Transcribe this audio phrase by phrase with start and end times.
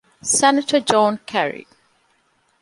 [0.23, 1.67] Senator John Kerry.